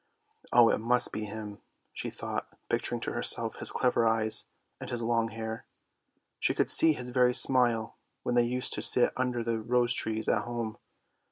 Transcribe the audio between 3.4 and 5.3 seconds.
his clever eyes and his long